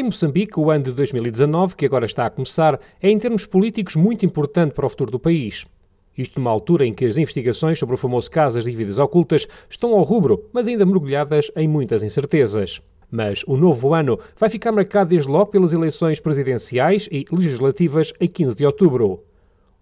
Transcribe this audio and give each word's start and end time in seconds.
Em 0.00 0.04
Moçambique, 0.04 0.58
o 0.58 0.70
ano 0.70 0.84
de 0.84 0.92
2019, 0.92 1.76
que 1.76 1.84
agora 1.84 2.06
está 2.06 2.24
a 2.24 2.30
começar, 2.30 2.80
é 3.02 3.10
em 3.10 3.18
termos 3.18 3.44
políticos 3.44 3.96
muito 3.96 4.24
importante 4.24 4.72
para 4.72 4.86
o 4.86 4.88
futuro 4.88 5.10
do 5.10 5.18
país. 5.18 5.66
Isto 6.16 6.40
numa 6.40 6.50
altura 6.50 6.86
em 6.86 6.94
que 6.94 7.04
as 7.04 7.18
investigações 7.18 7.78
sobre 7.78 7.96
o 7.96 7.98
famoso 7.98 8.30
caso 8.30 8.56
das 8.56 8.64
dívidas 8.64 8.96
ocultas 8.96 9.46
estão 9.68 9.92
ao 9.92 10.02
rubro, 10.02 10.48
mas 10.54 10.66
ainda 10.66 10.86
mergulhadas 10.86 11.50
em 11.54 11.68
muitas 11.68 12.02
incertezas. 12.02 12.80
Mas 13.10 13.44
o 13.46 13.58
novo 13.58 13.92
ano 13.92 14.18
vai 14.38 14.48
ficar 14.48 14.72
marcado 14.72 15.10
desde 15.10 15.28
logo 15.28 15.50
pelas 15.50 15.74
eleições 15.74 16.18
presidenciais 16.18 17.06
e 17.12 17.26
legislativas 17.30 18.14
a 18.18 18.26
15 18.26 18.56
de 18.56 18.64
outubro. 18.64 19.22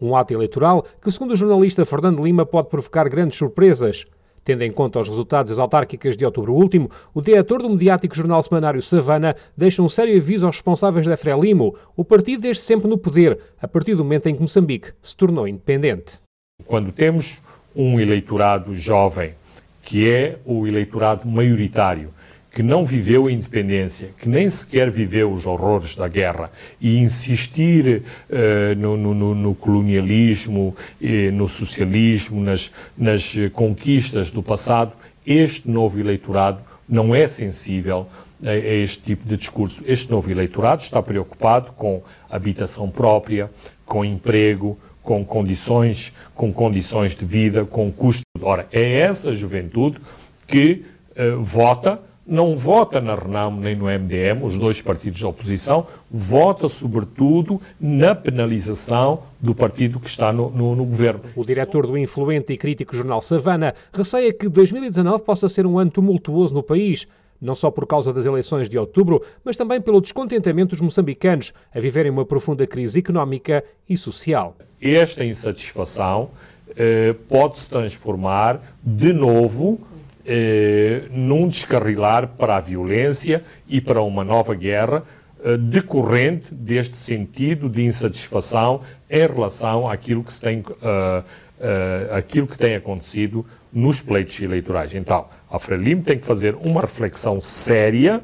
Um 0.00 0.16
ato 0.16 0.32
eleitoral 0.32 0.86
que, 0.98 1.12
segundo 1.12 1.32
o 1.32 1.36
jornalista 1.36 1.84
Fernando 1.84 2.24
Lima, 2.24 2.46
pode 2.46 2.70
provocar 2.70 3.06
grandes 3.06 3.36
surpresas. 3.36 4.06
Tendo 4.46 4.62
em 4.62 4.70
conta 4.70 5.00
os 5.00 5.08
resultados 5.08 5.50
das 5.50 5.58
autárquicas 5.58 6.16
de 6.16 6.24
outubro 6.24 6.54
último, 6.54 6.88
o 7.12 7.20
diretor 7.20 7.60
do 7.60 7.68
mediático 7.68 8.14
jornal 8.14 8.40
semanário 8.44 8.80
Savana 8.80 9.34
deixa 9.56 9.82
um 9.82 9.88
sério 9.88 10.16
aviso 10.16 10.46
aos 10.46 10.54
responsáveis 10.54 11.04
da 11.04 11.16
Frelimo, 11.16 11.74
o 11.96 12.04
partido 12.04 12.42
desde 12.42 12.62
sempre 12.62 12.88
no 12.88 12.96
poder, 12.96 13.40
a 13.60 13.66
partir 13.66 13.96
do 13.96 14.04
momento 14.04 14.28
em 14.28 14.36
que 14.36 14.40
Moçambique 14.40 14.92
se 15.02 15.16
tornou 15.16 15.48
independente. 15.48 16.20
Quando 16.64 16.92
temos 16.92 17.40
um 17.74 17.98
eleitorado 17.98 18.72
jovem, 18.72 19.34
que 19.82 20.08
é 20.08 20.38
o 20.46 20.64
eleitorado 20.64 21.26
maioritário, 21.26 22.14
que 22.56 22.62
não 22.62 22.86
viveu 22.86 23.26
a 23.26 23.30
independência, 23.30 24.14
que 24.16 24.26
nem 24.26 24.48
sequer 24.48 24.90
viveu 24.90 25.30
os 25.30 25.44
horrores 25.44 25.94
da 25.94 26.08
guerra, 26.08 26.50
e 26.80 26.96
insistir 26.96 28.02
uh, 28.30 28.74
no, 28.78 28.96
no, 28.96 29.34
no, 29.34 29.54
colonialismo, 29.54 30.74
eh, 30.98 31.30
no 31.30 31.50
socialismo, 31.50 32.40
nas, 32.40 32.72
nas 32.96 33.34
conquistas 33.52 34.30
do 34.30 34.42
passado, 34.42 34.94
este 35.26 35.68
novo 35.68 36.00
eleitorado 36.00 36.60
não 36.88 37.14
é 37.14 37.26
sensível 37.26 38.06
a, 38.42 38.48
a 38.48 38.56
este 38.56 39.02
tipo 39.02 39.28
de 39.28 39.36
discurso. 39.36 39.84
Este 39.86 40.10
novo 40.10 40.30
eleitorado 40.30 40.80
está 40.80 41.02
preocupado 41.02 41.72
com 41.72 42.00
habitação 42.30 42.88
própria, 42.88 43.50
com 43.84 44.02
emprego, 44.02 44.78
com 45.02 45.22
condições, 45.22 46.10
com 46.34 46.50
condições 46.50 47.14
de 47.14 47.26
vida, 47.26 47.66
com 47.66 47.92
custo. 47.92 48.22
Ora, 48.40 48.66
é 48.72 48.98
essa 48.98 49.34
juventude 49.34 49.98
que 50.46 50.86
uh, 51.18 51.42
vota 51.44 52.00
não 52.26 52.56
vota 52.56 53.00
na 53.00 53.14
RENAM 53.14 53.60
nem 53.60 53.76
no 53.76 53.84
MDM, 53.84 54.42
os 54.42 54.56
dois 54.56 54.82
partidos 54.82 55.20
da 55.20 55.28
oposição, 55.28 55.86
vota 56.10 56.68
sobretudo 56.68 57.60
na 57.80 58.14
penalização 58.14 59.22
do 59.40 59.54
partido 59.54 60.00
que 60.00 60.08
está 60.08 60.32
no, 60.32 60.50
no, 60.50 60.74
no, 60.74 60.84
governo. 60.84 61.20
O 61.36 61.44
diretor 61.44 61.86
do 61.86 61.96
influente 61.96 62.52
e 62.52 62.56
crítico 62.56 62.96
jornal 62.96 63.22
Savana 63.22 63.74
receia 63.92 64.32
que 64.32 64.48
2019 64.48 65.22
possa 65.22 65.48
ser 65.48 65.66
um 65.66 65.78
ano 65.78 65.90
tumultuoso 65.90 66.52
no 66.52 66.62
país, 66.62 67.06
não 67.40 67.54
só 67.54 67.70
por 67.70 67.86
causa 67.86 68.12
das 68.12 68.26
eleições 68.26 68.68
de 68.68 68.76
outubro, 68.76 69.22
mas 69.44 69.56
também 69.56 69.80
pelo 69.80 70.00
descontentamento 70.00 70.70
dos 70.70 70.80
moçambicanos 70.80 71.52
a 71.72 71.78
viverem 71.78 72.10
uma 72.10 72.24
profunda 72.24 72.66
crise 72.66 72.98
económica 72.98 73.62
e 73.88 73.96
social. 73.96 74.56
Esta 74.80 75.24
insatisfação 75.24 76.30
eh, 76.76 77.14
pode 77.28 77.58
se 77.58 77.70
transformar 77.70 78.60
de 78.82 79.12
novo 79.12 79.80
eh, 80.26 81.04
num 81.10 81.48
descarrilar 81.48 82.28
para 82.28 82.56
a 82.56 82.60
violência 82.60 83.44
e 83.68 83.80
para 83.80 84.02
uma 84.02 84.24
nova 84.24 84.54
guerra 84.54 85.04
eh, 85.46 85.56
decorrente 85.56 86.52
deste 86.52 86.96
sentido 86.96 87.68
de 87.68 87.84
insatisfação 87.84 88.80
em 89.08 89.26
relação 89.26 89.88
àquilo 89.88 90.24
que, 90.24 90.32
tem, 90.40 90.58
uh, 90.58 90.64
uh, 90.64 92.14
aquilo 92.16 92.46
que 92.48 92.58
tem 92.58 92.74
acontecido 92.74 93.46
nos 93.72 94.00
pleitos 94.00 94.40
eleitorais. 94.40 94.94
Então, 94.94 95.26
a 95.48 95.58
Frelimo 95.58 96.02
tem 96.02 96.18
que 96.18 96.24
fazer 96.24 96.56
uma 96.56 96.80
reflexão 96.80 97.40
séria 97.40 98.22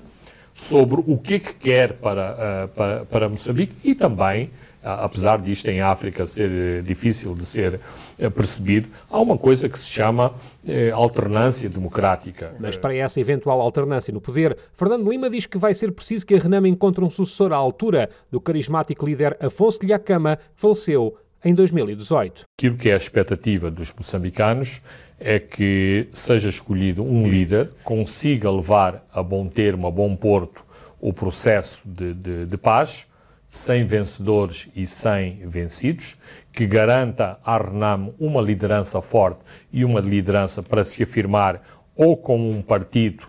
sobre 0.53 1.01
o 1.07 1.17
que, 1.17 1.35
é 1.35 1.39
que 1.39 1.55
quer 1.55 1.93
para, 1.93 2.33
uh, 2.65 2.69
para, 2.69 3.05
para 3.05 3.29
Moçambique 3.29 3.77
e 3.85 3.95
também 3.95 4.51
apesar 4.83 5.41
disto 5.41 5.67
em 5.69 5.81
África 5.81 6.25
ser 6.25 6.51
eh, 6.51 6.83
difícil 6.83 7.35
de 7.35 7.45
ser 7.45 7.81
eh, 8.19 8.29
percebido, 8.29 8.89
há 9.09 9.21
uma 9.21 9.39
coisa 9.39 9.69
que 9.69 9.79
se 9.79 9.89
chama 9.89 10.35
eh, 10.67 10.91
alternância 10.91 11.69
democrática. 11.69 12.55
Mas 12.59 12.77
para 12.77 12.95
essa 12.95 13.21
eventual 13.21 13.61
alternância 13.61 14.13
no 14.13 14.21
poder, 14.21 14.57
Fernando 14.75 15.09
Lima 15.09 15.31
diz 15.31 15.47
que 15.47 15.59
vai 15.59 15.75
ser 15.75 15.93
preciso 15.93 16.27
que 16.27 16.35
a 16.35 16.39
Renamo 16.39 16.67
encontre 16.67 17.05
um 17.05 17.11
sucessor 17.11 17.53
à 17.53 17.57
altura 17.57 18.11
do 18.31 18.41
carismático 18.41 19.07
líder 19.07 19.37
Afonso 19.41 19.81
de 19.81 19.87
Lhacama, 19.87 20.39
faleceu 20.57 21.17
em 21.45 21.55
2018. 21.55 22.45
Aquilo 22.59 22.77
que 22.77 22.91
é 22.91 22.95
a 22.95 22.97
expectativa 22.97 23.71
dos 23.71 23.93
moçambicanos 23.93 24.81
é 25.19 25.39
que 25.39 26.09
seja 26.13 26.49
escolhido 26.49 27.03
um 27.03 27.29
líder, 27.29 27.71
consiga 27.85 28.51
levar 28.51 29.07
a 29.13 29.23
bom 29.23 29.47
termo, 29.47 29.87
a 29.87 29.91
bom 29.91 30.15
porto, 30.17 30.65
o 31.01 31.13
processo 31.13 31.81
de, 31.85 32.15
de, 32.15 32.47
de 32.47 32.57
paz, 32.57 33.07
sem 33.53 33.85
vencedores 33.85 34.67
e 34.75 34.87
sem 34.87 35.47
vencidos, 35.47 36.17
que 36.51 36.67
garanta 36.67 37.39
à 37.45 37.59
RENAM 37.59 38.15
uma 38.19 38.41
liderança 38.41 39.03
forte 39.03 39.41
e 39.71 39.85
uma 39.85 40.01
liderança 40.01 40.63
para 40.63 40.83
se 40.85 41.03
afirmar 41.03 41.61
ou 41.95 42.17
como 42.17 42.49
um 42.49 42.63
partido 42.63 43.27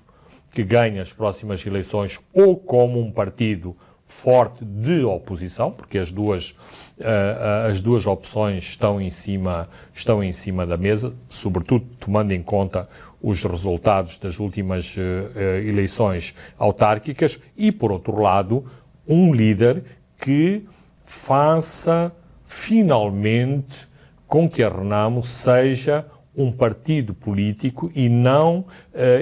que 0.49 0.63
ganha 0.63 1.01
as 1.01 1.11
próximas 1.11 1.65
eleições 1.65 2.21
ou 2.33 2.55
como 2.55 3.01
um 3.01 3.11
partido 3.11 3.75
forte 4.05 4.63
de 4.63 5.03
oposição, 5.03 5.71
porque 5.71 5.97
as 5.97 6.09
duas, 6.13 6.51
uh, 6.99 7.67
as 7.69 7.81
duas 7.81 8.07
opções 8.07 8.63
estão 8.63 9.01
em, 9.01 9.09
cima, 9.09 9.67
estão 9.93 10.23
em 10.23 10.31
cima 10.31 10.65
da 10.65 10.77
mesa, 10.77 11.13
sobretudo 11.27 11.85
tomando 11.99 12.31
em 12.31 12.41
conta 12.41 12.87
os 13.21 13.43
resultados 13.43 14.17
das 14.17 14.39
últimas 14.39 14.95
uh, 14.95 15.37
eleições 15.67 16.33
autárquicas, 16.57 17.37
e, 17.57 17.73
por 17.73 17.91
outro 17.91 18.21
lado, 18.21 18.65
um 19.05 19.33
líder 19.33 19.83
que 20.23 20.63
faça 21.05 22.15
finalmente 22.45 23.89
com 24.25 24.49
que 24.49 24.63
a 24.63 24.69
Renamo 24.69 25.21
seja 25.21 26.05
um 26.35 26.49
partido 26.49 27.13
político 27.13 27.91
e 27.93 28.07
não 28.07 28.59
uh, 28.59 28.65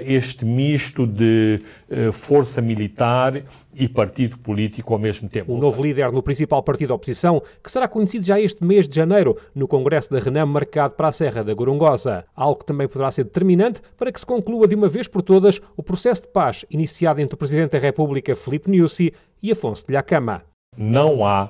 este 0.05 0.45
misto 0.45 1.07
de 1.07 1.59
uh, 1.89 2.11
força 2.13 2.61
militar 2.61 3.43
e 3.73 3.89
partido 3.89 4.37
político 4.37 4.93
ao 4.93 4.99
mesmo 4.99 5.27
tempo. 5.27 5.51
O 5.51 5.57
novo 5.57 5.81
líder 5.81 6.11
no 6.11 6.21
principal 6.21 6.61
partido 6.61 6.89
da 6.89 6.93
oposição, 6.95 7.41
que 7.63 7.71
será 7.71 7.87
conhecido 7.87 8.23
já 8.23 8.39
este 8.39 8.63
mês 8.63 8.87
de 8.87 8.95
janeiro 8.95 9.35
no 9.55 9.67
Congresso 9.67 10.11
da 10.11 10.19
Renam 10.19 10.45
marcado 10.45 10.93
para 10.93 11.07
a 11.07 11.11
Serra 11.11 11.43
da 11.43 11.53
Gorongosa, 11.53 12.25
algo 12.35 12.59
que 12.59 12.65
também 12.67 12.87
poderá 12.87 13.11
ser 13.11 13.23
determinante 13.23 13.81
para 13.97 14.11
que 14.11 14.19
se 14.19 14.25
conclua 14.25 14.67
de 14.67 14.75
uma 14.75 14.87
vez 14.87 15.07
por 15.07 15.23
todas 15.23 15.59
o 15.75 15.81
processo 15.81 16.21
de 16.21 16.27
paz 16.27 16.63
iniciado 16.69 17.19
entre 17.19 17.33
o 17.33 17.37
Presidente 17.37 17.71
da 17.71 17.79
República, 17.79 18.35
Filipe 18.35 18.69
Nyusi, 18.69 19.11
e 19.43 19.51
Afonso 19.51 19.87
de 19.87 19.93
Lhacama. 19.93 20.50
Não 20.77 21.25
há, 21.25 21.49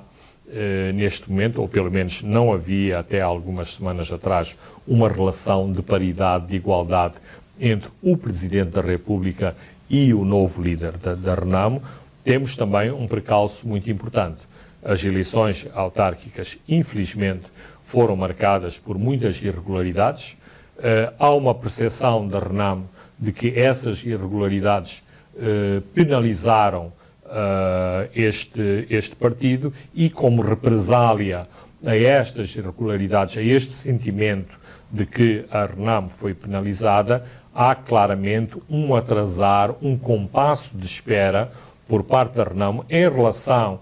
eh, 0.50 0.90
neste 0.92 1.30
momento, 1.30 1.60
ou 1.62 1.68
pelo 1.68 1.88
menos 1.92 2.22
não 2.22 2.52
havia 2.52 2.98
até 2.98 3.20
algumas 3.20 3.76
semanas 3.76 4.10
atrás, 4.10 4.56
uma 4.84 5.08
relação 5.08 5.72
de 5.72 5.80
paridade, 5.80 6.48
de 6.48 6.56
igualdade 6.56 7.14
entre 7.60 7.88
o 8.02 8.16
Presidente 8.16 8.70
da 8.72 8.80
República 8.80 9.54
e 9.88 10.12
o 10.12 10.24
novo 10.24 10.60
líder 10.60 10.96
da, 10.96 11.14
da 11.14 11.36
Renamo. 11.36 11.80
Temos 12.24 12.56
também 12.56 12.90
um 12.90 13.06
precalço 13.06 13.64
muito 13.64 13.88
importante. 13.88 14.40
As 14.82 15.04
eleições 15.04 15.68
autárquicas, 15.72 16.58
infelizmente, 16.68 17.44
foram 17.84 18.16
marcadas 18.16 18.76
por 18.76 18.98
muitas 18.98 19.40
irregularidades. 19.40 20.36
Uh, 20.78 21.14
há 21.16 21.30
uma 21.30 21.54
percepção 21.54 22.26
da 22.26 22.40
Renamo 22.40 22.90
de 23.16 23.30
que 23.30 23.56
essas 23.56 24.04
irregularidades 24.04 25.00
uh, 25.36 25.80
penalizaram 25.94 26.92
uh, 27.32 28.08
este, 28.14 28.86
este 28.90 29.16
partido 29.16 29.72
e, 29.94 30.10
como 30.10 30.42
represália 30.42 31.48
a 31.84 31.96
estas 31.96 32.54
irregularidades, 32.54 33.36
a 33.36 33.42
este 33.42 33.72
sentimento 33.72 34.56
de 34.90 35.06
que 35.06 35.44
a 35.50 35.66
RENAM 35.66 36.08
foi 36.08 36.34
penalizada, 36.34 37.24
há 37.54 37.74
claramente 37.74 38.58
um 38.68 38.94
atrasar, 38.94 39.74
um 39.82 39.96
compasso 39.96 40.76
de 40.76 40.84
espera 40.84 41.50
por 41.88 42.04
parte 42.04 42.34
da 42.34 42.44
RENAM 42.44 42.84
em 42.88 43.08
relação 43.08 43.80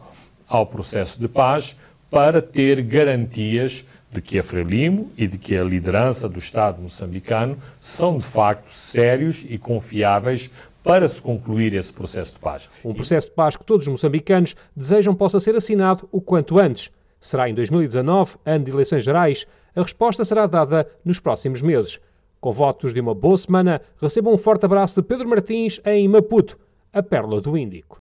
ao 0.48 0.64
processo 0.64 1.20
de 1.20 1.28
paz 1.28 1.76
para 2.10 2.40
ter 2.40 2.82
garantias 2.82 3.84
de 4.10 4.20
que 4.20 4.38
a 4.38 4.42
Frelimo 4.42 5.12
e 5.16 5.26
de 5.28 5.38
que 5.38 5.56
a 5.56 5.62
liderança 5.62 6.28
do 6.28 6.38
Estado 6.38 6.82
moçambicano 6.82 7.56
são 7.80 8.18
de 8.18 8.24
facto 8.24 8.68
sérios 8.68 9.44
e 9.48 9.56
confiáveis 9.56 10.50
para 10.82 11.08
se 11.08 11.20
concluir 11.20 11.74
esse 11.74 11.92
processo 11.92 12.34
de 12.34 12.40
paz. 12.40 12.70
Um 12.84 12.94
processo 12.94 13.28
de 13.28 13.34
paz 13.34 13.56
que 13.56 13.64
todos 13.64 13.86
os 13.86 13.92
moçambicanos 13.92 14.54
desejam 14.74 15.14
possa 15.14 15.40
ser 15.40 15.54
assinado 15.54 16.08
o 16.10 16.20
quanto 16.20 16.58
antes. 16.58 16.90
Será 17.20 17.48
em 17.48 17.54
2019, 17.54 18.36
ano 18.46 18.64
de 18.64 18.70
eleições 18.70 19.04
gerais. 19.04 19.46
A 19.74 19.82
resposta 19.82 20.24
será 20.24 20.46
dada 20.46 20.88
nos 21.04 21.20
próximos 21.20 21.60
meses. 21.60 22.00
Com 22.40 22.52
votos 22.52 22.94
de 22.94 23.00
uma 23.00 23.14
boa 23.14 23.36
semana, 23.36 23.82
recebam 24.00 24.32
um 24.32 24.38
forte 24.38 24.64
abraço 24.64 24.94
de 24.94 25.06
Pedro 25.06 25.28
Martins 25.28 25.80
em 25.84 26.08
Maputo, 26.08 26.58
a 26.92 27.02
Pérola 27.02 27.40
do 27.40 27.56
Índico. 27.56 27.98